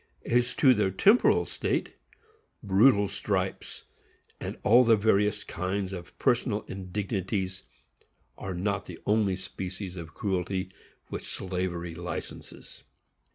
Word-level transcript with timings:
As 0.25 0.55
to 0.55 0.73
their 0.73 0.89
temporal 0.89 1.43
estate—Brutal 1.43 3.07
stripes, 3.07 3.83
and 4.39 4.57
all 4.63 4.83
the 4.83 4.95
various 4.95 5.43
kinds 5.43 5.93
of 5.93 6.17
personal 6.17 6.61
indignities, 6.67 7.61
are 8.35 8.55
not 8.55 8.85
the 8.85 8.97
only 9.05 9.35
species 9.35 9.95
of 9.95 10.15
cruelty 10.15 10.71
which 11.09 11.25
slavery 11.27 11.93
licenses. 11.93 12.81